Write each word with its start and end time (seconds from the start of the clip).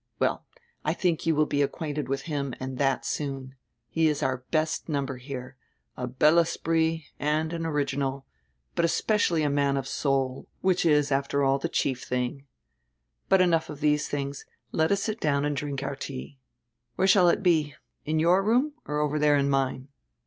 Well, 0.17 0.47
I 0.83 0.95
think 0.95 1.27
you 1.27 1.35
will 1.35 1.45
become 1.45 1.65
acquainted 1.65 2.09
with 2.09 2.23
him 2.23 2.55
and 2.59 2.79
that 2.79 3.05
soon. 3.05 3.53
He 3.87 4.07
is 4.07 4.23
our 4.23 4.37
best 4.49 4.89
number 4.89 5.17
here, 5.17 5.57
a 5.95 6.07
bel 6.07 6.39
esprit 6.39 7.03
and 7.19 7.53
an 7.53 7.67
original, 7.67 8.25
but 8.73 8.83
especially 8.83 9.43
a 9.43 9.47
man 9.51 9.77
of 9.77 9.87
soul, 9.87 10.47
which 10.61 10.87
is 10.87 11.11
after 11.11 11.43
all 11.43 11.59
die 11.59 11.69
chief 11.71 12.09
tiling. 12.09 12.47
But 13.29 13.41
enough 13.41 13.69
of 13.69 13.79
these 13.79 14.09
tilings; 14.09 14.43
let 14.71 14.91
us 14.91 15.03
sit 15.03 15.19
down 15.19 15.45
and 15.45 15.55
drink 15.55 15.83
our 15.83 15.95
tea. 15.95 16.39
Where 16.95 17.07
shall 17.07 17.29
it 17.29 17.43
be? 17.43 17.61
Here 17.61 17.77
in 18.03 18.17
your 18.17 18.41
room 18.41 18.73
or 18.85 19.01
over 19.01 19.19
there 19.19 19.37
in 19.37 19.51
mine? 19.51 19.89